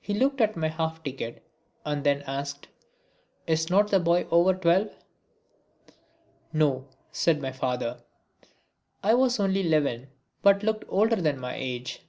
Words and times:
He 0.00 0.14
looked 0.14 0.40
at 0.40 0.56
my 0.56 0.68
half 0.68 1.02
ticket 1.02 1.44
and 1.84 2.02
then 2.02 2.22
asked: 2.26 2.68
"Is 3.46 3.68
not 3.68 3.88
the 3.88 4.00
boy 4.00 4.26
over 4.30 4.54
twelve?" 4.54 4.88
"No," 6.54 6.86
said 7.12 7.42
my 7.42 7.52
father. 7.52 8.00
I 9.02 9.12
was 9.12 9.36
then 9.36 9.44
only 9.48 9.60
eleven, 9.66 10.08
but 10.40 10.62
looked 10.62 10.84
older 10.88 11.16
than 11.16 11.38
my 11.38 11.54
age. 11.54 12.00